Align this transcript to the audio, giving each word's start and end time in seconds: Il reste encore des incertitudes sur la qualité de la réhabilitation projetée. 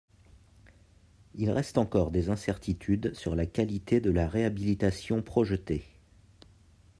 Il 1.35 1.51
reste 1.51 1.77
encore 1.77 2.09
des 2.09 2.31
incertitudes 2.31 3.13
sur 3.13 3.35
la 3.35 3.45
qualité 3.45 4.01
de 4.01 4.09
la 4.09 4.27
réhabilitation 4.27 5.21
projetée. 5.21 5.83